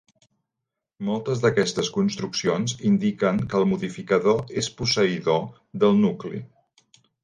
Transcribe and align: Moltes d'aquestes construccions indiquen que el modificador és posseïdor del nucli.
Moltes 1.09 1.43
d'aquestes 1.43 1.91
construccions 1.99 2.75
indiquen 2.93 3.45
que 3.53 3.63
el 3.63 3.69
modificador 3.75 4.53
és 4.67 4.75
posseïdor 4.83 5.49
del 5.85 6.05
nucli. 6.05 6.47